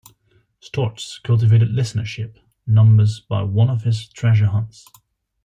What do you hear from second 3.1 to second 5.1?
by one of his treasure hunts.